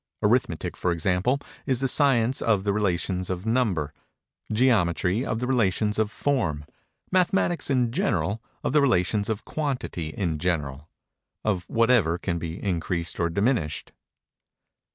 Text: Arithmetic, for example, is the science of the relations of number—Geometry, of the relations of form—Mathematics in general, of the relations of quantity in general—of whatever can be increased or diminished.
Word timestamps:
Arithmetic, 0.23 0.75
for 0.75 0.91
example, 0.91 1.37
is 1.67 1.79
the 1.79 1.87
science 1.87 2.41
of 2.41 2.63
the 2.63 2.73
relations 2.73 3.29
of 3.29 3.45
number—Geometry, 3.45 5.23
of 5.23 5.37
the 5.37 5.45
relations 5.45 5.99
of 5.99 6.09
form—Mathematics 6.09 7.69
in 7.69 7.91
general, 7.91 8.41
of 8.63 8.73
the 8.73 8.81
relations 8.81 9.29
of 9.29 9.45
quantity 9.45 10.07
in 10.09 10.39
general—of 10.39 11.65
whatever 11.69 12.17
can 12.17 12.39
be 12.39 12.59
increased 12.63 13.19
or 13.19 13.29
diminished. 13.29 13.91